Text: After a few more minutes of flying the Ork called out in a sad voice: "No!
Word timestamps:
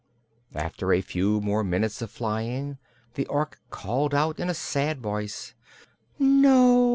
After 0.55 0.91
a 0.91 1.01
few 1.01 1.39
more 1.41 1.63
minutes 1.63 2.01
of 2.01 2.09
flying 2.09 2.79
the 3.13 3.27
Ork 3.27 3.59
called 3.69 4.15
out 4.15 4.39
in 4.39 4.49
a 4.49 4.55
sad 4.55 4.99
voice: 4.99 5.53
"No! 6.17 6.89